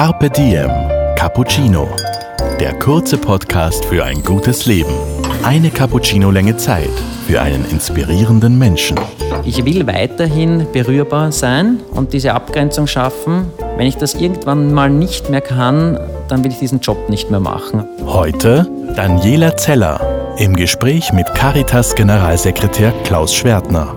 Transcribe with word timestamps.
Carpe 0.00 0.30
Diem 0.30 0.70
Cappuccino. 1.14 1.86
Der 2.58 2.72
kurze 2.78 3.18
Podcast 3.18 3.84
für 3.84 4.02
ein 4.02 4.22
gutes 4.22 4.64
Leben. 4.64 4.94
Eine 5.44 5.68
Cappuccino-Länge 5.68 6.56
Zeit 6.56 6.88
für 7.26 7.42
einen 7.42 7.66
inspirierenden 7.66 8.58
Menschen. 8.58 8.98
Ich 9.44 9.62
will 9.66 9.86
weiterhin 9.86 10.66
berührbar 10.72 11.32
sein 11.32 11.80
und 11.90 12.14
diese 12.14 12.32
Abgrenzung 12.32 12.86
schaffen. 12.86 13.52
Wenn 13.76 13.86
ich 13.86 13.98
das 13.98 14.14
irgendwann 14.14 14.72
mal 14.72 14.88
nicht 14.88 15.28
mehr 15.28 15.42
kann, 15.42 16.00
dann 16.28 16.44
will 16.44 16.50
ich 16.50 16.58
diesen 16.60 16.80
Job 16.80 17.10
nicht 17.10 17.30
mehr 17.30 17.40
machen. 17.40 17.84
Heute 18.06 18.66
Daniela 18.96 19.54
Zeller 19.58 20.00
im 20.38 20.56
Gespräch 20.56 21.12
mit 21.12 21.26
Caritas 21.34 21.94
Generalsekretär 21.94 22.94
Klaus 23.04 23.34
Schwertner. 23.34 23.94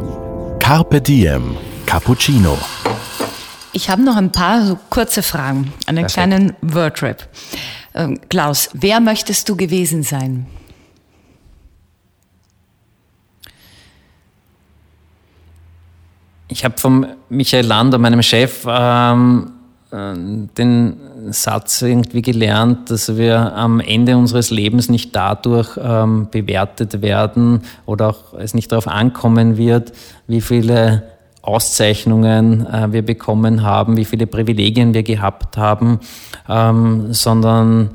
Carpe 0.59 0.99
Diem 0.99 1.55
Cappuccino. 1.85 2.57
Ich 3.75 3.89
habe 3.89 4.03
noch 4.03 4.15
ein 4.15 4.31
paar 4.31 4.63
so 4.63 4.77
kurze 4.91 5.23
Fragen, 5.23 5.73
einen 5.87 6.05
Perfekt. 6.05 6.13
kleinen 6.13 6.53
Wordrap. 6.61 7.27
Ähm, 7.95 8.19
Klaus, 8.29 8.69
wer 8.73 8.99
möchtest 8.99 9.49
du 9.49 9.55
gewesen 9.55 10.03
sein? 10.03 10.45
Ich 16.49 16.63
habe 16.63 16.77
von 16.77 17.07
Michael 17.29 17.65
Lander, 17.65 17.97
meinem 17.97 18.21
Chef, 18.21 18.63
ähm, 18.67 19.51
äh, 19.91 20.13
den 20.55 20.97
Satz 21.31 21.81
irgendwie 21.81 22.21
gelernt, 22.21 22.91
dass 22.91 23.17
wir 23.17 23.55
am 23.55 23.79
Ende 23.79 24.17
unseres 24.17 24.51
Lebens 24.51 24.87
nicht 24.87 25.15
dadurch 25.15 25.79
ähm, 25.81 26.27
bewertet 26.29 27.01
werden 27.01 27.61
oder 27.87 28.09
auch 28.09 28.33
es 28.35 28.53
nicht 28.53 28.71
darauf 28.71 28.87
ankommen 28.87 29.57
wird, 29.57 29.93
wie 30.27 30.41
viele 30.41 31.12
Auszeichnungen 31.43 32.65
äh, 32.65 32.91
wir 32.91 33.05
bekommen 33.05 33.63
haben, 33.63 33.97
wie 33.97 34.05
viele 34.05 34.25
Privilegien 34.27 34.93
wir 34.93 35.03
gehabt 35.03 35.57
haben, 35.57 35.99
ähm, 36.49 37.13
sondern 37.13 37.91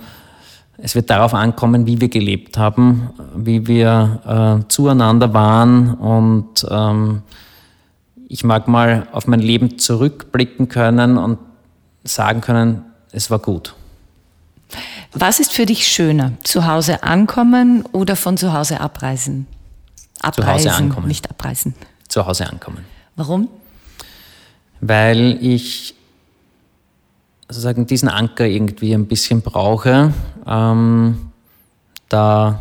es 0.77 0.95
wird 0.95 1.11
darauf 1.11 1.35
ankommen, 1.35 1.87
wie 1.87 2.01
wir 2.01 2.09
gelebt 2.09 2.59
haben, 2.59 3.09
wie 3.35 3.67
wir 3.67 4.63
äh, 4.65 4.69
zueinander 4.69 5.35
waren 5.35 5.95
und 5.95 6.65
ähm, 6.71 7.23
ich 8.29 8.45
mag 8.45 8.69
mal 8.69 9.09
auf 9.13 9.27
mein 9.27 9.41
Leben 9.41 9.79
zurückblicken 9.79 10.69
können 10.69 11.17
und 11.17 11.39
sagen 12.05 12.43
können, 12.43 12.85
es 13.13 13.31
war 13.31 13.39
gut. 13.39 13.75
Was 15.15 15.41
ist 15.41 15.55
für 15.55 15.65
dich 15.65 15.89
schöner? 15.89 16.33
Zu 16.45 16.67
Hause 16.67 17.03
ankommen 17.03 17.87
oder 17.93 18.15
von 18.15 18.37
zu 18.37 18.53
Hause 18.53 18.83
abreisen? 18.83 19.47
Abreisen, 20.21 20.71
ankommen. 20.71 21.09
nicht 21.09 21.31
abreisen. 21.31 21.75
Zu 22.09 22.27
Hause 22.27 22.47
ankommen. 22.51 22.85
Warum? 23.19 23.49
Weil 24.81 25.39
ich 25.41 25.97
sozusagen 27.49 27.85
diesen 27.85 28.09
Anker 28.09 28.45
irgendwie 28.45 28.95
ein 28.95 29.07
bisschen 29.07 29.43
brauche, 29.43 30.13
ähm, 30.47 31.33
da 32.09 32.61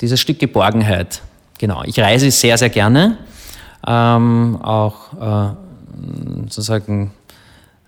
dieses 0.00 0.18
Stück 0.18 0.40
Geborgenheit. 0.40 1.22
Genau, 1.56 1.84
ich 1.84 2.00
reise 2.00 2.32
sehr, 2.32 2.58
sehr 2.58 2.70
gerne, 2.70 3.16
ähm, 3.86 4.58
auch 4.60 5.12
äh, 5.20 5.54
sozusagen 6.48 7.12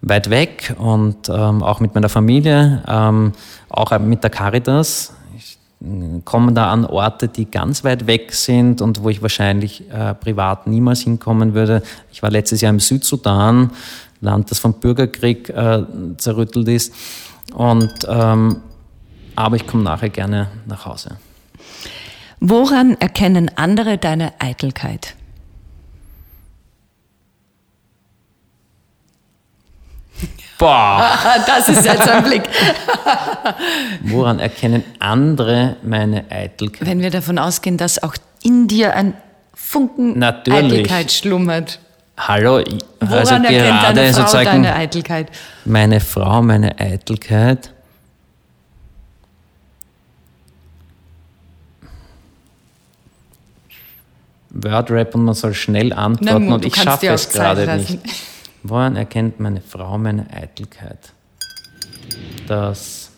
weit 0.00 0.30
weg 0.30 0.76
und 0.78 1.28
ähm, 1.28 1.64
auch 1.64 1.80
mit 1.80 1.96
meiner 1.96 2.08
Familie, 2.08 2.84
ähm, 2.86 3.32
auch 3.68 3.98
mit 3.98 4.22
der 4.22 4.30
Caritas. 4.30 5.16
Ich 5.84 5.90
äh, 5.90 6.20
komme 6.24 6.52
da 6.52 6.70
an 6.70 6.84
Orte, 6.84 7.28
die 7.28 7.50
ganz 7.50 7.84
weit 7.84 8.06
weg 8.06 8.32
sind 8.32 8.80
und 8.80 9.02
wo 9.02 9.08
ich 9.08 9.22
wahrscheinlich 9.22 9.90
äh, 9.90 10.14
privat 10.14 10.66
niemals 10.66 11.00
hinkommen 11.00 11.54
würde. 11.54 11.82
Ich 12.12 12.22
war 12.22 12.30
letztes 12.30 12.60
Jahr 12.60 12.70
im 12.70 12.80
Südsudan, 12.80 13.70
Land, 14.20 14.50
das 14.50 14.58
vom 14.58 14.74
Bürgerkrieg 14.74 15.50
äh, 15.50 15.82
zerrüttelt 16.16 16.68
ist. 16.68 16.94
Und, 17.52 17.92
ähm, 18.08 18.56
aber 19.36 19.56
ich 19.56 19.66
komme 19.66 19.82
nachher 19.82 20.08
gerne 20.08 20.48
nach 20.66 20.86
Hause. 20.86 21.18
Woran 22.40 22.94
erkennen 22.94 23.50
andere 23.56 23.98
deine 23.98 24.32
Eitelkeit? 24.38 25.14
Boah! 30.58 31.10
Das 31.46 31.68
ist 31.68 31.84
jetzt 31.84 32.08
ein 32.08 32.24
Blick. 32.24 32.42
Woran 34.02 34.38
erkennen 34.38 34.84
andere 34.98 35.76
meine 35.82 36.30
Eitelkeit? 36.30 36.86
Wenn 36.86 37.00
wir 37.00 37.10
davon 37.10 37.38
ausgehen, 37.38 37.76
dass 37.76 38.02
auch 38.02 38.14
in 38.42 38.68
dir 38.68 38.94
ein 38.94 39.14
Funken 39.54 40.18
Natürlich. 40.18 40.74
Eitelkeit 40.74 41.12
schlummert. 41.12 41.80
Hallo, 42.16 42.62
Woran 43.00 43.18
also 43.18 43.34
gerade 43.36 43.94
deine 43.94 44.12
Frau 44.12 44.20
sozusagen 44.20 44.62
deine 44.62 44.74
Eitelkeit? 44.74 45.28
meine 45.64 46.00
Frau, 46.00 46.42
meine 46.42 46.78
Eitelkeit. 46.78 47.70
Wordrap 54.50 55.14
und 55.16 55.24
man 55.24 55.34
soll 55.34 55.54
schnell 55.54 55.92
antworten 55.92 56.46
Na, 56.48 56.54
und 56.54 56.64
ich 56.64 56.76
schaffe 56.76 57.08
es 57.08 57.28
gerade 57.28 57.76
nicht. 57.76 57.98
Woran 58.66 58.96
erkennt 58.96 59.40
meine 59.40 59.60
Frau 59.60 59.98
meine 59.98 60.26
Eitelkeit? 60.32 61.12
Dass 62.48 63.10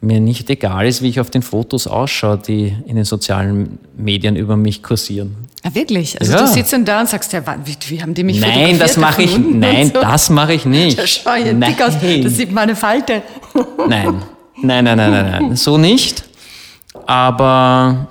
mir 0.00 0.20
nicht 0.20 0.48
egal 0.48 0.86
ist, 0.86 1.02
wie 1.02 1.08
ich 1.08 1.20
auf 1.20 1.30
den 1.30 1.42
Fotos 1.42 1.86
ausschaue, 1.88 2.38
die 2.38 2.76
in 2.86 2.94
den 2.96 3.04
sozialen 3.04 3.78
Medien 3.96 4.36
über 4.36 4.56
mich 4.56 4.82
kursieren. 4.82 5.34
Ah, 5.64 5.70
wirklich? 5.74 6.20
Also 6.20 6.32
Ja. 6.32 6.40
du 6.40 6.46
sitzt 6.48 6.72
dann 6.72 6.84
da 6.84 7.00
und 7.00 7.08
sagst, 7.08 7.32
ja, 7.32 7.42
wie, 7.64 7.76
wie 7.88 8.02
haben 8.02 8.14
die 8.14 8.24
mich 8.24 8.40
Nein, 8.40 8.78
das 8.78 8.96
mache 8.96 9.22
ich, 9.22 9.36
nein, 9.38 9.90
so? 9.92 10.00
das 10.00 10.30
mache 10.30 10.54
ich 10.54 10.64
nicht. 10.64 10.98
Da 10.98 11.06
schau 11.06 11.34
ich 11.34 11.52
nein. 11.52 11.72
dick 11.72 11.82
aus, 11.82 11.94
da 12.00 12.28
sieht 12.28 12.50
man 12.52 12.64
eine 12.64 12.76
Falte. 12.76 13.22
Nein, 13.88 14.22
nein, 14.60 14.84
nein, 14.84 14.96
nein, 14.96 15.10
nein, 15.10 15.30
nein. 15.42 15.56
so 15.56 15.78
nicht. 15.78 16.24
Aber, 17.06 18.08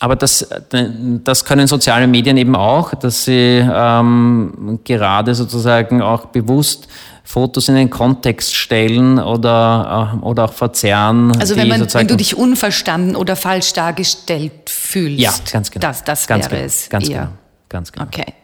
aber 0.00 0.16
das, 0.16 0.48
das 0.70 1.44
können 1.44 1.66
soziale 1.66 2.06
Medien 2.06 2.38
eben 2.38 2.56
auch, 2.56 2.94
dass 2.94 3.26
sie 3.26 3.62
ähm, 3.62 4.80
gerade 4.82 5.34
sozusagen 5.34 6.00
auch 6.00 6.26
bewusst 6.26 6.88
Fotos 7.22 7.68
in 7.68 7.74
den 7.74 7.90
Kontext 7.90 8.54
stellen 8.54 9.18
oder, 9.18 10.16
äh, 10.16 10.24
oder 10.24 10.46
auch 10.46 10.52
verzerren. 10.54 11.38
Also 11.38 11.54
wenn, 11.54 11.68
man, 11.68 11.86
wenn 11.92 12.08
du 12.08 12.16
dich 12.16 12.34
unverstanden 12.34 13.14
oder 13.14 13.36
falsch 13.36 13.74
dargestellt 13.74 14.70
fühlst. 14.70 15.20
Ja, 15.20 15.34
ganz 15.52 15.70
genau. 15.70 15.86
Das, 15.86 16.02
das 16.02 16.26
ganz 16.26 16.46
wäre 16.46 16.56
genau, 16.56 16.66
es 16.66 16.88
Ganz 16.88 17.08
eher. 17.08 17.18
genau. 17.18 17.32
Ganz 17.68 17.92
genau. 17.92 18.06
Okay. 18.06 18.34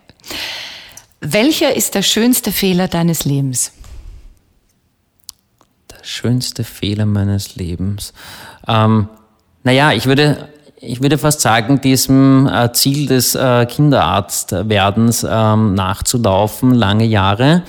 Welcher 1.20 1.74
ist 1.74 1.94
der 1.94 2.02
schönste 2.02 2.52
Fehler 2.52 2.86
deines 2.86 3.24
Lebens? 3.24 3.72
Der 5.90 6.04
schönste 6.04 6.64
Fehler 6.64 7.06
meines 7.06 7.56
Lebens. 7.56 8.12
Ähm, 8.68 9.08
naja, 9.64 9.92
ich 9.92 10.06
würde, 10.06 10.48
ich 10.80 11.02
würde 11.02 11.18
fast 11.18 11.40
sagen, 11.40 11.80
diesem 11.80 12.46
äh, 12.46 12.72
Ziel 12.72 13.06
des 13.06 13.34
äh, 13.34 13.66
Kinderarztwerdens 13.66 15.26
ähm, 15.28 15.74
nachzulaufen, 15.74 16.74
lange 16.74 17.04
Jahre, 17.04 17.62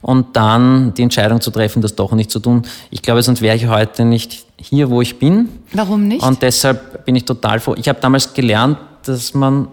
und 0.00 0.36
dann 0.36 0.94
die 0.94 1.02
Entscheidung 1.02 1.40
zu 1.40 1.50
treffen, 1.50 1.82
das 1.82 1.96
doch 1.96 2.12
nicht 2.12 2.30
zu 2.30 2.38
tun. 2.38 2.62
Ich 2.90 3.02
glaube, 3.02 3.22
sonst 3.22 3.42
wäre 3.42 3.56
ich 3.56 3.66
heute 3.66 4.04
nicht 4.04 4.46
hier, 4.56 4.90
wo 4.90 5.02
ich 5.02 5.18
bin. 5.18 5.48
Warum 5.72 6.06
nicht? 6.06 6.22
Und 6.22 6.42
deshalb 6.42 7.04
bin 7.04 7.16
ich 7.16 7.24
total 7.24 7.60
froh. 7.60 7.74
Ich 7.76 7.88
habe 7.88 8.00
damals 8.00 8.32
gelernt, 8.32 8.78
dass 9.04 9.34
man 9.34 9.68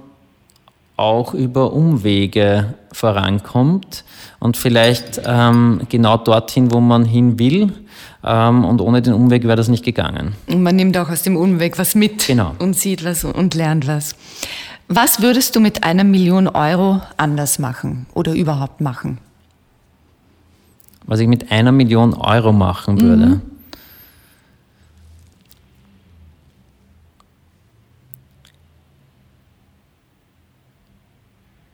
auch 0.98 1.34
über 1.34 1.74
Umwege 1.74 2.74
vorankommt 2.92 4.04
und 4.40 4.56
vielleicht 4.58 5.22
ähm, 5.26 5.82
genau 5.90 6.18
dorthin, 6.18 6.72
wo 6.72 6.80
man 6.80 7.04
hin 7.06 7.38
will. 7.40 7.74
Ähm, 8.24 8.64
und 8.66 8.82
ohne 8.82 9.02
den 9.02 9.14
Umweg 9.14 9.44
wäre 9.44 9.56
das 9.58 9.68
nicht 9.68 9.84
gegangen. 9.84 10.34
und 10.48 10.64
man 10.64 10.76
nimmt 10.76 10.98
auch 10.98 11.10
aus 11.10 11.22
dem 11.24 11.36
Unweg 11.38 11.78
was 11.78 11.94
mit 11.96 12.26
Genau. 12.26 12.54
und 12.60 12.76
sieht 12.76 13.04
was 13.06 13.24
und 13.24 13.54
lernt 13.54 13.88
was. 13.88 14.16
Was 14.88 15.22
würdest 15.22 15.56
du 15.56 15.60
mit 15.60 15.84
einer 15.84 16.04
Million 16.04 16.48
Euro 16.48 17.02
anders 17.18 17.60
machen 17.60 18.06
oder 18.14 18.34
überhaupt 18.34 18.82
machen? 18.82 19.18
Was 21.08 21.20
ich 21.20 21.28
mit 21.28 21.52
einer 21.52 21.72
Million 21.72 22.14
Euro 22.14 22.52
machen 22.52 23.00
würde. 23.02 23.42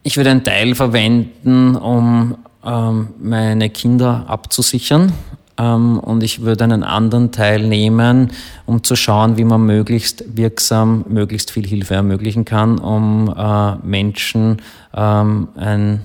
Ich 0.04 0.18
würde 0.18 0.32
einen 0.32 0.44
Teil 0.44 0.74
verwenden, 0.76 1.76
um 1.76 2.38
ähm, 2.66 3.10
meine 3.20 3.70
Kinder 3.70 4.26
abzusichern. 4.28 5.14
Ähm, 5.58 6.00
und 6.00 6.24
ich 6.24 6.42
würde 6.42 6.64
einen 6.64 6.84
anderen 6.84 7.32
Teil 7.32 7.68
nehmen, 7.68 8.32
um 8.66 8.84
zu 8.84 8.96
schauen, 8.96 9.38
wie 9.38 9.44
man 9.44 9.66
möglichst 9.66 10.24
wirksam, 10.36 11.06
möglichst 11.08 11.52
viel 11.52 11.68
Hilfe 11.68 11.96
ermöglichen 11.96 12.46
kann, 12.46 12.80
um 12.80 13.34
äh, 13.36 13.76
Menschen 13.86 14.62
ähm, 14.96 15.50
ein 15.56 16.02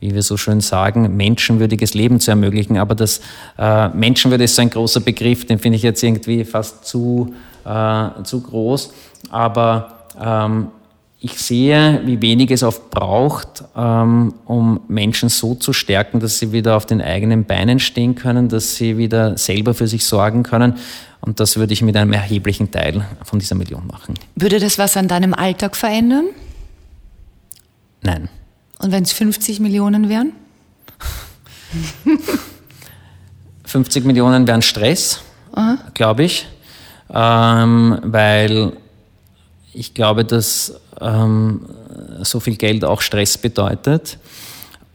wie 0.00 0.16
wir 0.16 0.22
so 0.24 0.36
schön 0.36 0.60
sagen, 0.60 1.16
menschenwürdiges 1.16 1.94
Leben 1.94 2.18
zu 2.18 2.32
ermöglichen. 2.32 2.76
Aber 2.76 2.96
das 2.96 3.20
äh, 3.56 3.88
Menschenwürde 3.90 4.42
ist 4.42 4.56
so 4.56 4.62
ein 4.62 4.68
großer 4.68 4.98
Begriff, 4.98 5.46
den 5.46 5.60
finde 5.60 5.76
ich 5.76 5.84
jetzt 5.84 6.02
irgendwie 6.02 6.44
fast 6.44 6.84
zu, 6.84 7.32
äh, 7.64 8.08
zu 8.24 8.40
groß. 8.40 8.92
Aber 9.30 10.06
ähm, 10.20 10.68
ich 11.24 11.38
sehe, 11.38 12.02
wie 12.04 12.20
wenig 12.20 12.50
es 12.50 12.64
oft 12.64 12.90
braucht, 12.90 13.62
ähm, 13.76 14.34
um 14.44 14.80
Menschen 14.88 15.28
so 15.28 15.54
zu 15.54 15.72
stärken, 15.72 16.18
dass 16.18 16.40
sie 16.40 16.50
wieder 16.50 16.76
auf 16.76 16.84
den 16.84 17.00
eigenen 17.00 17.44
Beinen 17.44 17.78
stehen 17.78 18.16
können, 18.16 18.48
dass 18.48 18.74
sie 18.74 18.98
wieder 18.98 19.38
selber 19.38 19.72
für 19.72 19.86
sich 19.86 20.04
sorgen 20.04 20.42
können. 20.42 20.74
Und 21.20 21.38
das 21.38 21.56
würde 21.56 21.72
ich 21.74 21.82
mit 21.82 21.96
einem 21.96 22.12
erheblichen 22.12 22.72
Teil 22.72 23.06
von 23.22 23.38
dieser 23.38 23.54
Million 23.54 23.86
machen. 23.86 24.14
Würde 24.34 24.58
das 24.58 24.78
was 24.78 24.96
an 24.96 25.06
deinem 25.06 25.32
Alltag 25.32 25.76
verändern? 25.76 26.24
Nein. 28.02 28.28
Und 28.80 28.90
wenn 28.90 29.04
es 29.04 29.12
50 29.12 29.60
Millionen 29.60 30.08
wären? 30.08 30.32
50 33.64 34.04
Millionen 34.04 34.48
wären 34.48 34.60
Stress, 34.60 35.20
glaube 35.94 36.24
ich, 36.24 36.48
ähm, 37.14 38.00
weil 38.02 38.72
ich 39.74 39.94
glaube, 39.94 40.24
dass 40.24 40.80
ähm, 41.00 41.62
so 42.22 42.40
viel 42.40 42.56
Geld 42.56 42.84
auch 42.84 43.00
Stress 43.00 43.38
bedeutet. 43.38 44.18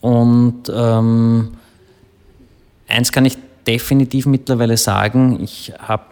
Und 0.02 0.64
ähm, 0.74 1.58
eins 2.88 3.12
kann 3.12 3.26
ich 3.26 3.38
definitiv 3.66 4.26
mittlerweile 4.26 4.78
sagen, 4.78 5.44
ich 5.44 5.74
habe 5.80 6.04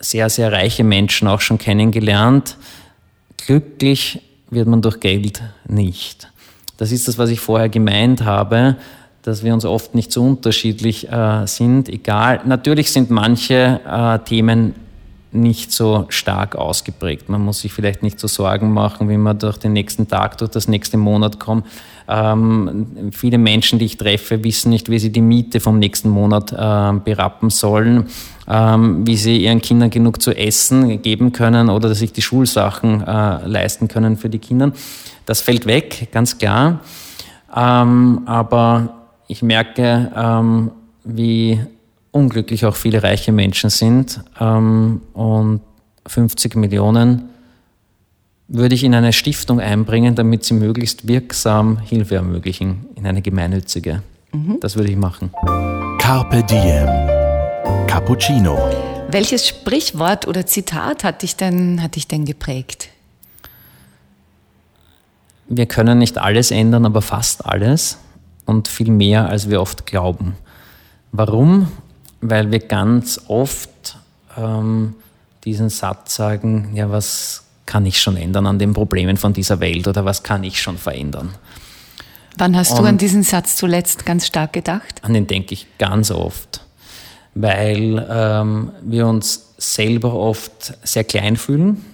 sehr, 0.00 0.28
sehr 0.28 0.52
reiche 0.52 0.84
Menschen 0.84 1.28
auch 1.28 1.40
schon 1.40 1.58
kennengelernt. 1.58 2.56
Glücklich 3.38 4.20
wird 4.50 4.68
man 4.68 4.82
durch 4.82 5.00
Geld 5.00 5.42
nicht. 5.66 6.28
Das 6.76 6.92
ist 6.92 7.08
das, 7.08 7.18
was 7.18 7.30
ich 7.30 7.40
vorher 7.40 7.68
gemeint 7.68 8.24
habe, 8.24 8.76
dass 9.22 9.42
wir 9.42 9.54
uns 9.54 9.64
oft 9.64 9.94
nicht 9.94 10.12
so 10.12 10.22
unterschiedlich 10.22 11.10
äh, 11.10 11.46
sind. 11.46 11.88
Egal, 11.88 12.42
natürlich 12.44 12.92
sind 12.92 13.10
manche 13.10 13.80
äh, 13.86 14.18
Themen 14.20 14.74
nicht 15.34 15.72
so 15.72 16.06
stark 16.08 16.56
ausgeprägt. 16.56 17.28
Man 17.28 17.42
muss 17.42 17.60
sich 17.60 17.72
vielleicht 17.72 18.02
nicht 18.02 18.20
so 18.20 18.28
Sorgen 18.28 18.72
machen, 18.72 19.08
wie 19.08 19.16
man 19.16 19.38
durch 19.38 19.58
den 19.58 19.72
nächsten 19.72 20.08
Tag, 20.08 20.38
durch 20.38 20.50
das 20.50 20.68
nächste 20.68 20.96
Monat 20.96 21.40
kommt. 21.40 21.66
Ähm, 22.06 23.10
viele 23.12 23.38
Menschen, 23.38 23.78
die 23.78 23.86
ich 23.86 23.96
treffe, 23.96 24.44
wissen 24.44 24.70
nicht, 24.70 24.90
wie 24.90 24.98
sie 24.98 25.10
die 25.10 25.20
Miete 25.20 25.58
vom 25.60 25.78
nächsten 25.78 26.08
Monat 26.08 26.52
äh, 26.52 27.00
berappen 27.00 27.50
sollen, 27.50 28.06
ähm, 28.48 29.06
wie 29.06 29.16
sie 29.16 29.38
ihren 29.38 29.60
Kindern 29.60 29.90
genug 29.90 30.22
zu 30.22 30.32
essen 30.32 31.02
geben 31.02 31.32
können 31.32 31.70
oder 31.70 31.94
sich 31.94 32.12
die 32.12 32.22
Schulsachen 32.22 33.02
äh, 33.02 33.46
leisten 33.46 33.88
können 33.88 34.16
für 34.16 34.28
die 34.28 34.38
Kinder. 34.38 34.72
Das 35.26 35.40
fällt 35.40 35.66
weg, 35.66 36.08
ganz 36.12 36.38
klar. 36.38 36.80
Ähm, 37.56 38.22
aber 38.26 39.06
ich 39.26 39.42
merke, 39.42 40.12
ähm, 40.14 40.70
wie 41.04 41.60
unglücklich 42.14 42.64
auch 42.64 42.76
viele 42.76 43.02
reiche 43.02 43.32
Menschen 43.32 43.70
sind. 43.70 44.20
Ähm, 44.40 45.02
und 45.12 45.60
50 46.06 46.54
Millionen 46.54 47.28
würde 48.46 48.74
ich 48.74 48.84
in 48.84 48.94
eine 48.94 49.12
Stiftung 49.12 49.60
einbringen, 49.60 50.14
damit 50.14 50.44
sie 50.44 50.54
möglichst 50.54 51.08
wirksam 51.08 51.78
Hilfe 51.78 52.14
ermöglichen, 52.16 52.86
in 52.94 53.06
eine 53.06 53.20
gemeinnützige. 53.20 54.02
Mhm. 54.32 54.58
Das 54.60 54.76
würde 54.76 54.90
ich 54.90 54.96
machen. 54.96 55.30
Carpe 55.98 56.42
Diem. 56.44 56.88
Cappuccino. 57.88 58.58
Welches 59.10 59.48
Sprichwort 59.48 60.28
oder 60.28 60.46
Zitat 60.46 61.04
hat 61.04 61.22
dich 61.22 61.36
denn, 61.36 61.82
hat 61.82 61.96
dich 61.96 62.06
denn 62.06 62.24
geprägt? 62.24 62.90
Wir 65.48 65.66
können 65.66 65.98
nicht 65.98 66.18
alles 66.18 66.50
ändern, 66.50 66.86
aber 66.86 67.02
fast 67.02 67.44
alles 67.44 67.98
und 68.46 68.68
viel 68.68 68.90
mehr, 68.90 69.28
als 69.28 69.50
wir 69.50 69.60
oft 69.60 69.86
glauben. 69.86 70.36
Warum? 71.12 71.68
Weil 72.28 72.50
wir 72.50 72.60
ganz 72.60 73.20
oft 73.28 73.98
ähm, 74.36 74.94
diesen 75.44 75.68
Satz 75.68 76.16
sagen, 76.16 76.70
ja, 76.74 76.90
was 76.90 77.44
kann 77.66 77.86
ich 77.86 78.00
schon 78.00 78.16
ändern 78.16 78.46
an 78.46 78.58
den 78.58 78.72
Problemen 78.72 79.16
von 79.16 79.32
dieser 79.32 79.60
Welt 79.60 79.86
oder 79.86 80.04
was 80.04 80.22
kann 80.22 80.42
ich 80.42 80.60
schon 80.60 80.78
verändern? 80.78 81.34
Wann 82.36 82.56
hast 82.56 82.72
Und 82.72 82.78
du 82.78 82.84
an 82.84 82.98
diesen 82.98 83.22
Satz 83.22 83.56
zuletzt 83.56 84.04
ganz 84.06 84.26
stark 84.26 84.52
gedacht? 84.54 85.02
An 85.02 85.12
den 85.12 85.26
denke 85.26 85.54
ich 85.54 85.66
ganz 85.78 86.10
oft, 86.10 86.62
weil 87.34 88.04
ähm, 88.10 88.72
wir 88.82 89.06
uns 89.06 89.54
selber 89.58 90.14
oft 90.14 90.74
sehr 90.82 91.04
klein 91.04 91.36
fühlen, 91.36 91.84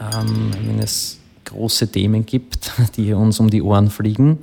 ähm, 0.00 0.52
wenn 0.64 0.78
es 0.78 1.18
große 1.44 1.90
Themen 1.90 2.24
gibt, 2.24 2.72
die 2.96 3.12
uns 3.12 3.40
um 3.40 3.50
die 3.50 3.62
Ohren 3.62 3.90
fliegen. 3.90 4.38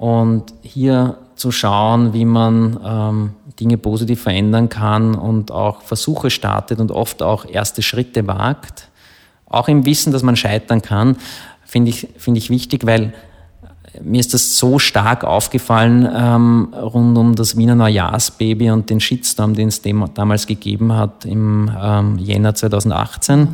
Und 0.00 0.54
hier 0.62 1.18
zu 1.34 1.52
schauen, 1.52 2.14
wie 2.14 2.24
man 2.24 2.80
ähm, 2.82 3.30
Dinge 3.60 3.76
positiv 3.76 4.22
verändern 4.22 4.70
kann 4.70 5.14
und 5.14 5.50
auch 5.50 5.82
Versuche 5.82 6.30
startet 6.30 6.80
und 6.80 6.90
oft 6.90 7.22
auch 7.22 7.44
erste 7.44 7.82
Schritte 7.82 8.26
wagt. 8.26 8.88
Auch 9.44 9.68
im 9.68 9.84
Wissen, 9.84 10.10
dass 10.10 10.22
man 10.22 10.36
scheitern 10.36 10.80
kann, 10.80 11.16
finde 11.66 11.90
ich, 11.90 12.08
finde 12.16 12.38
ich 12.38 12.48
wichtig, 12.48 12.86
weil 12.86 13.12
mir 14.02 14.20
ist 14.20 14.32
das 14.32 14.56
so 14.56 14.78
stark 14.78 15.22
aufgefallen 15.22 16.08
ähm, 16.10 16.72
rund 16.72 17.18
um 17.18 17.34
das 17.34 17.58
Wiener 17.58 17.74
Neujahrsbaby 17.74 18.70
und 18.70 18.88
den 18.88 19.00
Shitstorm, 19.00 19.52
den 19.52 19.68
es 19.68 19.82
damals 20.14 20.46
gegeben 20.46 20.94
hat 20.94 21.26
im 21.26 21.70
ähm, 21.78 22.16
Jänner 22.16 22.54
2018 22.54 23.48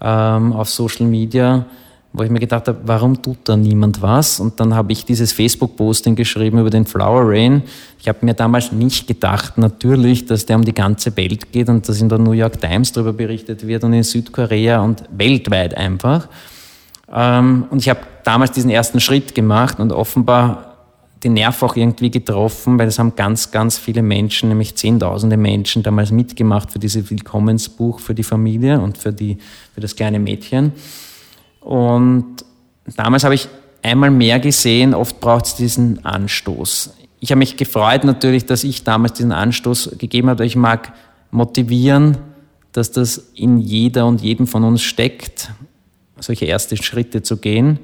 ähm, 0.00 0.52
auf 0.52 0.68
Social 0.68 1.06
Media 1.06 1.64
wo 2.12 2.24
ich 2.24 2.30
mir 2.30 2.40
gedacht 2.40 2.66
habe, 2.66 2.78
warum 2.84 3.22
tut 3.22 3.38
da 3.44 3.56
niemand 3.56 4.02
was? 4.02 4.40
Und 4.40 4.58
dann 4.58 4.74
habe 4.74 4.90
ich 4.92 5.04
dieses 5.04 5.32
Facebook-Posting 5.32 6.16
geschrieben 6.16 6.58
über 6.58 6.70
den 6.70 6.84
Flower 6.84 7.22
Rain. 7.24 7.62
Ich 8.00 8.08
habe 8.08 8.26
mir 8.26 8.34
damals 8.34 8.72
nicht 8.72 9.06
gedacht, 9.06 9.58
natürlich, 9.58 10.26
dass 10.26 10.44
der 10.44 10.56
um 10.56 10.64
die 10.64 10.74
ganze 10.74 11.16
Welt 11.16 11.52
geht 11.52 11.68
und 11.68 11.88
dass 11.88 12.00
in 12.00 12.08
der 12.08 12.18
New 12.18 12.32
York 12.32 12.60
Times 12.60 12.92
darüber 12.92 13.12
berichtet 13.12 13.64
wird 13.66 13.84
und 13.84 13.92
in 13.92 14.02
Südkorea 14.02 14.80
und 14.80 15.04
weltweit 15.12 15.76
einfach. 15.76 16.28
Ähm, 17.12 17.66
und 17.70 17.78
ich 17.78 17.88
habe 17.88 18.00
damals 18.24 18.52
diesen 18.52 18.70
ersten 18.70 18.98
Schritt 18.98 19.34
gemacht 19.34 19.78
und 19.78 19.92
offenbar 19.92 20.70
den 21.22 21.34
Nerv 21.34 21.62
auch 21.62 21.76
irgendwie 21.76 22.10
getroffen, 22.10 22.78
weil 22.78 22.88
es 22.88 22.98
haben 22.98 23.14
ganz, 23.14 23.50
ganz 23.50 23.78
viele 23.78 24.02
Menschen, 24.02 24.48
nämlich 24.48 24.74
Zehntausende 24.74 25.36
Menschen 25.36 25.82
damals 25.82 26.10
mitgemacht 26.10 26.72
für 26.72 26.78
dieses 26.78 27.10
Willkommensbuch 27.10 28.00
für 28.00 28.14
die 28.14 28.22
Familie 28.22 28.80
und 28.80 28.98
für, 28.98 29.12
die, 29.12 29.38
für 29.74 29.80
das 29.80 29.94
kleine 29.94 30.18
Mädchen. 30.18 30.72
Und 31.60 32.44
damals 32.96 33.24
habe 33.24 33.34
ich 33.34 33.48
einmal 33.82 34.10
mehr 34.10 34.40
gesehen, 34.40 34.94
oft 34.94 35.20
braucht 35.20 35.46
es 35.46 35.54
diesen 35.54 36.04
Anstoß. 36.04 36.94
Ich 37.20 37.30
habe 37.30 37.38
mich 37.38 37.56
gefreut 37.56 38.04
natürlich, 38.04 38.46
dass 38.46 38.64
ich 38.64 38.82
damals 38.84 39.14
diesen 39.14 39.32
Anstoß 39.32 39.96
gegeben 39.98 40.30
habe. 40.30 40.44
Ich 40.46 40.56
mag 40.56 40.92
motivieren, 41.30 42.16
dass 42.72 42.92
das 42.92 43.30
in 43.34 43.58
jeder 43.58 44.06
und 44.06 44.22
jedem 44.22 44.46
von 44.46 44.64
uns 44.64 44.82
steckt, 44.82 45.50
solche 46.18 46.46
erste 46.46 46.76
Schritte 46.76 47.22
zu 47.22 47.36
gehen. 47.36 47.78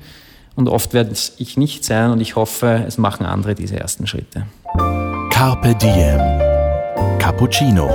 Und 0.55 0.69
oft 0.69 0.94
werde 0.94 1.11
es 1.11 1.34
ich 1.37 1.58
nicht 1.58 1.84
sein 1.84 2.11
und 2.11 2.20
ich 2.20 2.34
hoffe, 2.34 2.84
es 2.87 2.96
machen 2.96 3.26
andere 3.26 3.55
diese 3.55 3.78
ersten 3.78 4.06
Schritte. 4.06 4.46
Carpe 5.31 5.75
Diem. 5.75 6.19
Cappuccino. 7.18 7.90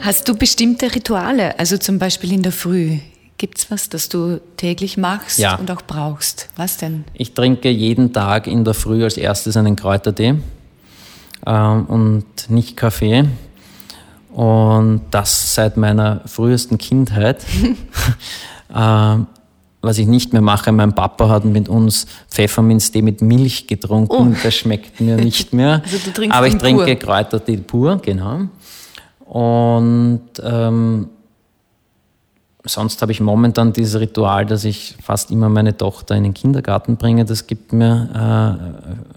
Hast 0.00 0.28
du 0.28 0.36
bestimmte 0.36 0.94
Rituale, 0.94 1.58
also 1.58 1.78
zum 1.78 1.98
Beispiel 1.98 2.32
in 2.32 2.42
der 2.42 2.52
Früh? 2.52 2.98
Gibt 3.38 3.58
es 3.58 3.70
was, 3.70 3.88
das 3.90 4.08
du 4.08 4.40
täglich 4.56 4.96
machst 4.96 5.38
ja. 5.38 5.56
und 5.56 5.70
auch 5.70 5.82
brauchst? 5.82 6.48
Was 6.56 6.78
denn? 6.78 7.04
Ich 7.12 7.34
trinke 7.34 7.68
jeden 7.68 8.12
Tag 8.14 8.46
in 8.46 8.64
der 8.64 8.72
Früh 8.72 9.04
als 9.04 9.18
erstes 9.18 9.58
einen 9.58 9.76
Kräutertee 9.76 10.36
ähm, 11.46 11.84
und 11.86 12.24
nicht 12.48 12.76
Kaffee. 12.76 13.28
Und 14.32 15.02
das 15.10 15.54
seit 15.54 15.76
meiner 15.76 16.22
frühesten 16.26 16.78
Kindheit. 16.78 17.44
ähm, 18.74 19.26
was 19.82 19.98
ich 19.98 20.06
nicht 20.06 20.32
mehr 20.32 20.42
mache, 20.42 20.72
mein 20.72 20.94
Papa 20.94 21.28
hat 21.28 21.44
mit 21.44 21.68
uns 21.68 22.06
Pfefferminztee 22.28 23.02
mit 23.02 23.20
Milch 23.22 23.66
getrunken. 23.66 24.34
Oh. 24.34 24.36
Das 24.42 24.54
schmeckt 24.54 25.00
mir 25.00 25.16
nicht 25.16 25.52
mehr. 25.52 25.82
also 26.08 26.30
Aber 26.30 26.48
ich 26.48 26.56
trinke 26.56 26.84
pur. 26.84 26.94
Kräutertee 26.96 27.58
pur, 27.58 27.98
genau. 27.98 28.48
Und 29.26 30.22
ähm, 30.42 31.08
sonst 32.66 33.02
habe 33.02 33.12
ich 33.12 33.20
momentan 33.20 33.72
dieses 33.72 34.00
Ritual, 34.00 34.46
dass 34.46 34.64
ich 34.64 34.96
fast 35.02 35.30
immer 35.30 35.48
meine 35.48 35.76
Tochter 35.76 36.14
in 36.14 36.24
den 36.24 36.34
Kindergarten 36.34 36.96
bringe. 36.96 37.24
Das 37.24 37.46
gibt 37.46 37.72
mir 37.72 38.58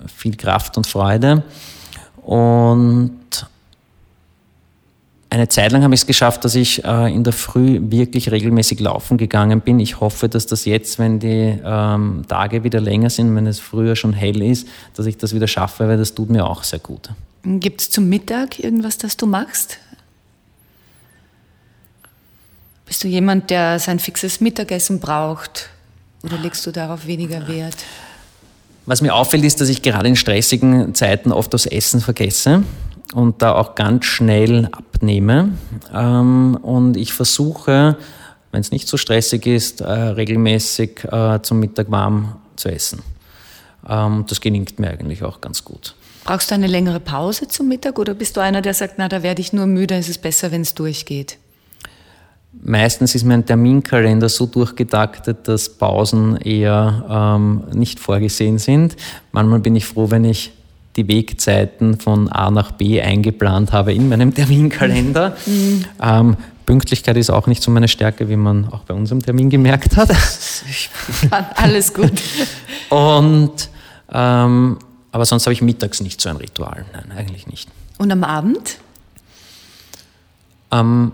äh, 0.05 0.09
viel 0.09 0.35
Kraft 0.35 0.77
und 0.77 0.87
Freude. 0.87 1.43
Und 2.21 3.19
eine 5.31 5.47
Zeit 5.47 5.71
lang 5.71 5.83
habe 5.83 5.93
ich 5.93 6.01
es 6.01 6.07
geschafft, 6.07 6.43
dass 6.43 6.55
ich 6.55 6.83
äh, 6.83 7.13
in 7.13 7.23
der 7.23 7.33
Früh 7.33 7.79
wirklich 7.81 8.31
regelmäßig 8.31 8.79
laufen 8.79 9.17
gegangen 9.17 9.61
bin. 9.61 9.79
Ich 9.79 9.99
hoffe, 9.99 10.27
dass 10.27 10.47
das 10.47 10.65
jetzt, 10.65 10.97
wenn 10.97 11.19
die 11.19 11.59
ähm, 11.63 12.23
Tage 12.27 12.63
wieder 12.63 12.81
länger 12.81 13.11
sind, 13.11 13.35
wenn 13.35 13.45
es 13.45 13.59
früher 13.59 13.95
schon 13.95 14.13
hell 14.13 14.41
ist, 14.41 14.67
dass 14.95 15.05
ich 15.05 15.17
das 15.17 15.35
wieder 15.35 15.47
schaffe, 15.47 15.87
weil 15.87 15.97
das 15.97 16.15
tut 16.15 16.29
mir 16.31 16.47
auch 16.47 16.63
sehr 16.63 16.79
gut. 16.79 17.09
Gibt 17.43 17.81
es 17.81 17.89
zum 17.89 18.09
Mittag 18.09 18.59
irgendwas, 18.59 18.97
das 18.97 19.17
du 19.17 19.27
machst? 19.27 19.77
Bist 22.89 23.03
du 23.05 23.07
jemand, 23.07 23.49
der 23.49 23.79
sein 23.79 23.99
fixes 23.99 24.41
Mittagessen 24.41 24.99
braucht 24.99 25.69
oder 26.23 26.37
legst 26.37 26.65
du 26.67 26.71
darauf 26.71 27.07
weniger 27.07 27.47
Wert? 27.47 27.77
Was 28.85 29.01
mir 29.01 29.15
auffällt, 29.15 29.45
ist, 29.45 29.61
dass 29.61 29.69
ich 29.69 29.81
gerade 29.81 30.09
in 30.09 30.17
stressigen 30.17 30.93
Zeiten 30.93 31.31
oft 31.31 31.53
das 31.53 31.65
Essen 31.65 32.01
vergesse 32.01 32.63
und 33.13 33.41
da 33.41 33.55
auch 33.55 33.75
ganz 33.75 34.05
schnell 34.05 34.67
abnehme. 34.71 35.53
Ähm, 35.93 36.57
und 36.61 36.97
ich 36.97 37.13
versuche 37.13 37.95
wenn 38.51 38.61
es 38.61 38.71
nicht 38.71 38.87
so 38.87 38.97
stressig 38.97 39.45
ist, 39.45 39.81
äh, 39.81 39.91
regelmäßig 39.91 41.03
äh, 41.05 41.39
zum 41.41 41.59
Mittag 41.59 41.91
warm 41.91 42.37
zu 42.55 42.69
essen. 42.69 43.01
Ähm, 43.87 44.25
das 44.27 44.41
gelingt 44.41 44.79
mir 44.79 44.89
eigentlich 44.89 45.23
auch 45.23 45.41
ganz 45.41 45.63
gut. 45.63 45.95
Brauchst 46.23 46.51
du 46.51 46.55
eine 46.55 46.67
längere 46.67 46.99
Pause 46.99 47.47
zum 47.47 47.67
Mittag 47.67 47.97
oder 47.97 48.13
bist 48.13 48.37
du 48.37 48.41
einer, 48.41 48.61
der 48.61 48.73
sagt, 48.73 48.95
na, 48.97 49.07
da 49.07 49.23
werde 49.23 49.41
ich 49.41 49.53
nur 49.53 49.65
müde, 49.65 49.97
ist 49.97 50.09
es 50.09 50.17
besser, 50.17 50.51
wenn 50.51 50.61
es 50.61 50.73
durchgeht? 50.73 51.37
Meistens 52.51 53.13
ist 53.15 53.25
mein 53.25 53.45
Terminkalender 53.45 54.27
so 54.27 54.45
durchgetaktet, 54.47 55.47
dass 55.47 55.69
Pausen 55.69 56.37
eher 56.37 57.37
ähm, 57.37 57.63
nicht 57.73 57.99
vorgesehen 57.99 58.57
sind. 58.57 58.95
Manchmal 59.31 59.59
bin 59.59 59.75
ich 59.75 59.85
froh, 59.85 60.09
wenn 60.09 60.25
ich 60.25 60.51
die 60.95 61.07
Wegzeiten 61.07 61.99
von 61.99 62.27
A 62.27 62.49
nach 62.49 62.71
B 62.71 63.01
eingeplant 63.01 63.71
habe 63.71 63.93
in 63.93 64.09
meinem 64.09 64.33
Terminkalender. 64.35 65.37
Mhm. 65.45 65.85
Ähm, 66.01 66.37
Pünktlichkeit 66.65 67.17
ist 67.17 67.29
auch 67.29 67.47
nicht 67.47 67.63
so 67.63 67.71
meine 67.71 67.87
Stärke, 67.87 68.29
wie 68.29 68.35
man 68.35 68.67
auch 68.71 68.81
bei 68.81 68.93
unserem 68.93 69.21
Termin 69.21 69.49
gemerkt 69.49 69.95
hat. 69.95 70.09
Alles 71.55 71.93
gut. 71.93 72.13
Und, 72.89 73.69
ähm, 74.11 74.77
aber 75.11 75.25
sonst 75.25 75.45
habe 75.45 75.53
ich 75.53 75.61
mittags 75.61 76.01
nicht 76.01 76.19
so 76.21 76.29
ein 76.29 76.35
Ritual. 76.35 76.85
Nein, 76.93 77.11
eigentlich 77.17 77.47
nicht. 77.47 77.69
Und 77.97 78.11
am 78.11 78.23
Abend? 78.23 78.77
Am 80.69 81.13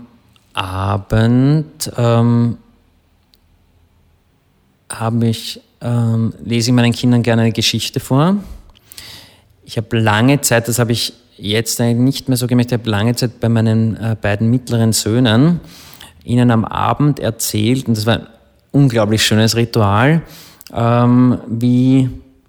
Abend 0.56 1.92
ähm, 1.96 2.56
habe 4.90 5.26
ich, 5.28 5.60
ähm, 5.82 6.32
lese 6.42 6.70
ich 6.70 6.74
meinen 6.74 6.92
Kindern 6.92 7.22
gerne 7.22 7.42
eine 7.42 7.52
Geschichte 7.52 8.00
vor. 8.00 8.36
Ich 9.64 9.76
habe 9.76 9.98
lange 9.98 10.40
Zeit, 10.40 10.66
das 10.68 10.78
habe 10.78 10.92
ich 10.92 11.12
jetzt 11.36 11.80
eigentlich 11.80 11.98
nicht 11.98 12.28
mehr 12.28 12.38
so 12.38 12.46
gemacht, 12.46 12.68
ich 12.68 12.72
habe 12.72 12.88
lange 12.88 13.14
Zeit 13.14 13.38
bei 13.40 13.48
meinen 13.50 13.96
äh, 13.96 14.16
beiden 14.20 14.50
mittleren 14.50 14.92
Söhnen 14.92 15.60
ihnen 16.24 16.50
am 16.50 16.64
Abend 16.64 17.20
erzählt, 17.20 17.86
und 17.86 17.96
das 17.96 18.06
war 18.06 18.14
ein 18.14 18.26
unglaublich 18.72 19.24
schönes 19.24 19.56
Ritual, 19.56 20.22
ähm, 20.72 21.38
wie 21.48 22.08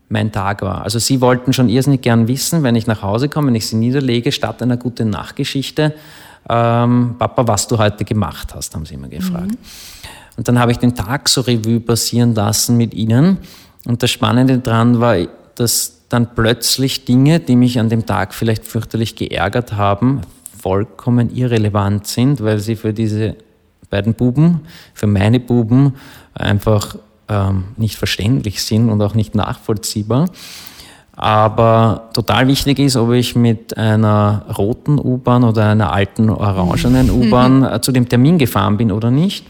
mein 0.09 0.31
Tag 0.31 0.61
war. 0.61 0.83
Also 0.83 0.99
sie 0.99 1.19
wollten 1.19 1.51
schon 1.51 1.67
irrsinnig 1.67 2.01
gern 2.01 2.29
wissen, 2.29 2.63
wenn 2.63 2.75
ich 2.75 2.87
nach 2.87 3.01
Hause 3.01 3.27
komme, 3.27 3.47
wenn 3.47 3.55
ich 3.55 3.67
sie 3.67 3.75
niederlege, 3.75 4.31
statt 4.31 4.61
einer 4.61 4.77
guten 4.77 5.09
Nachtgeschichte, 5.09 5.93
ähm, 6.49 7.15
Papa, 7.17 7.47
was 7.47 7.67
du 7.67 7.77
heute 7.77 8.05
gemacht 8.05 8.53
hast, 8.55 8.73
haben 8.75 8.85
sie 8.85 8.95
immer 8.95 9.09
gefragt. 9.09 9.51
Mhm. 9.51 9.57
Und 10.37 10.47
dann 10.47 10.59
habe 10.59 10.71
ich 10.71 10.77
den 10.77 10.95
Tag 10.95 11.29
so 11.29 11.41
Revue 11.41 11.79
passieren 11.79 12.35
lassen 12.35 12.77
mit 12.77 12.93
ihnen. 12.93 13.39
Und 13.85 14.03
das 14.03 14.11
Spannende 14.11 14.59
daran 14.59 14.99
war, 14.99 15.17
dass 15.55 15.93
dann 16.09 16.35
plötzlich 16.35 17.05
Dinge, 17.05 17.39
die 17.39 17.55
mich 17.55 17.79
an 17.79 17.89
dem 17.89 18.05
Tag 18.05 18.33
vielleicht 18.33 18.65
fürchterlich 18.65 19.15
geärgert 19.15 19.73
haben, 19.73 20.21
vollkommen 20.57 21.35
irrelevant 21.35 22.07
sind, 22.07 22.41
weil 22.43 22.59
sie 22.59 22.75
für 22.75 22.93
diese 22.93 23.35
beiden 23.89 24.13
Buben, 24.13 24.61
für 24.93 25.07
meine 25.07 25.39
Buben 25.39 25.93
einfach 26.33 26.97
ähm, 27.29 27.65
nicht 27.77 27.97
verständlich 27.97 28.63
sind 28.63 28.89
und 28.89 29.01
auch 29.01 29.15
nicht 29.15 29.35
nachvollziehbar. 29.35 30.29
Aber 31.19 32.09
total 32.13 32.47
wichtig 32.47 32.77
ist, 32.77 32.95
ob 32.95 33.11
ich 33.11 33.35
mit 33.35 33.75
einer 33.75 34.45
roten 34.55 34.99
U-Bahn 34.99 35.43
oder 35.43 35.71
einer 35.71 35.91
alten 35.91 36.29
orangenen 36.29 37.09
U-Bahn 37.09 37.63
äh, 37.73 37.81
zu 37.81 37.91
dem 37.91 38.07
Termin 38.07 38.37
gefahren 38.37 38.77
bin 38.77 38.91
oder 38.91 39.09
nicht. 39.09 39.43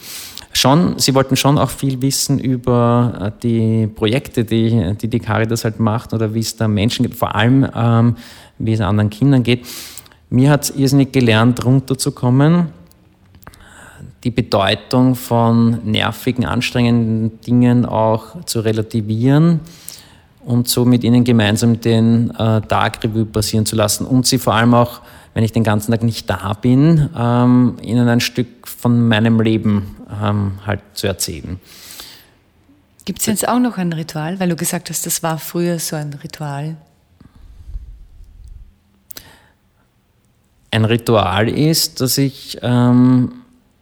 Schon, 0.53 0.97
sie 0.97 1.13
wollten 1.13 1.35
schon 1.35 1.57
auch 1.57 1.69
viel 1.69 2.01
wissen 2.01 2.39
über 2.39 3.19
äh, 3.21 3.31
die 3.43 3.87
Projekte, 3.87 4.45
die 4.45 4.95
die, 4.95 5.09
die 5.09 5.19
Caritas 5.19 5.65
halt 5.65 5.81
macht 5.81 6.13
oder 6.13 6.33
wie 6.33 6.39
es 6.39 6.55
da 6.55 6.69
Menschen 6.69 7.03
geht, 7.03 7.15
vor 7.15 7.35
allem 7.35 7.67
ähm, 7.75 8.15
wie 8.57 8.71
es 8.71 8.79
anderen 8.79 9.09
Kindern 9.09 9.43
geht. 9.43 9.67
Mir 10.29 10.49
hat 10.49 10.63
es 10.63 10.69
irrsinnig 10.69 11.11
gelernt, 11.11 11.65
runterzukommen, 11.65 12.67
die 14.23 14.31
Bedeutung 14.31 15.15
von 15.15 15.79
nervigen, 15.83 16.45
anstrengenden 16.45 17.41
Dingen 17.41 17.85
auch 17.85 18.41
zu 18.45 18.61
relativieren 18.61 19.59
und 20.47 20.69
so 20.69 20.85
mit 20.85 21.03
ihnen 21.03 21.25
gemeinsam 21.25 21.81
den 21.81 22.31
äh, 22.31 22.61
Tag 22.61 23.03
Revue 23.03 23.25
passieren 23.25 23.65
zu 23.65 23.75
lassen 23.75 24.05
und 24.05 24.25
sie 24.25 24.37
vor 24.37 24.53
allem 24.53 24.73
auch, 24.73 25.01
wenn 25.33 25.43
ich 25.43 25.51
den 25.51 25.65
ganzen 25.65 25.91
Tag 25.91 26.03
nicht 26.03 26.29
da 26.29 26.53
bin, 26.53 27.09
ähm, 27.17 27.75
ihnen 27.81 28.07
ein 28.07 28.21
Stück 28.21 28.65
von 28.65 29.09
meinem 29.09 29.41
Leben 29.41 29.97
ähm, 30.23 30.53
halt 30.65 30.79
zu 30.93 31.05
erzählen. 31.05 31.59
Gibt 33.03 33.19
es 33.19 33.25
jetzt 33.25 33.47
auch 33.47 33.59
noch 33.59 33.77
ein 33.77 33.91
Ritual, 33.91 34.39
weil 34.39 34.47
du 34.47 34.55
gesagt 34.55 34.89
hast, 34.89 35.05
das 35.05 35.21
war 35.21 35.37
früher 35.37 35.79
so 35.79 35.97
ein 35.97 36.13
Ritual? 36.13 36.77
Ein 40.71 40.85
Ritual 40.85 41.49
ist, 41.49 41.99
dass 41.99 42.17
ich, 42.17 42.57
ähm, 42.61 43.33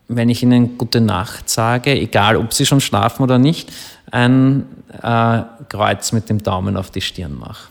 wenn 0.07 0.29
ich 0.29 0.43
ihnen 0.43 0.77
gute 0.77 1.01
Nacht 1.01 1.49
sage, 1.49 1.91
egal 1.91 2.37
ob 2.37 2.53
sie 2.53 2.65
schon 2.65 2.81
schlafen 2.81 3.23
oder 3.23 3.37
nicht, 3.37 3.71
ein 4.11 4.65
äh, 5.01 5.41
Kreuz 5.69 6.11
mit 6.11 6.29
dem 6.29 6.43
Daumen 6.43 6.77
auf 6.77 6.91
die 6.91 7.01
Stirn 7.01 7.37
mache. 7.37 7.69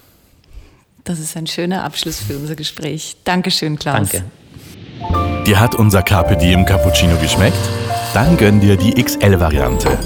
Das 1.04 1.18
ist 1.18 1.36
ein 1.36 1.46
schöner 1.46 1.84
Abschluss 1.84 2.20
für 2.20 2.36
unser 2.36 2.56
Gespräch. 2.56 3.16
Dankeschön, 3.24 3.78
Klaus. 3.78 4.10
Danke. 4.10 4.24
Dir 5.46 5.60
hat 5.60 5.74
unser 5.74 6.02
Carpe 6.02 6.36
Diem 6.36 6.64
Cappuccino 6.64 7.16
geschmeckt? 7.18 7.58
Dann 8.14 8.36
gönn 8.36 8.60
dir 8.60 8.76
die 8.76 8.94
XL-Variante. 8.94 9.98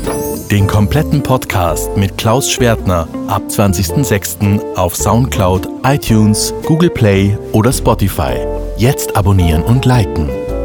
Den 0.50 0.66
kompletten 0.66 1.22
Podcast 1.22 1.96
mit 1.96 2.16
Klaus 2.16 2.50
Schwertner 2.50 3.06
ab 3.28 3.42
20.06. 3.48 4.74
auf 4.74 4.96
Soundcloud, 4.96 5.68
iTunes, 5.84 6.52
Google 6.64 6.90
Play 6.90 7.36
oder 7.52 7.72
Spotify. 7.72 8.34
Jetzt 8.76 9.14
abonnieren 9.14 9.62
und 9.62 9.84
liken. 9.84 10.47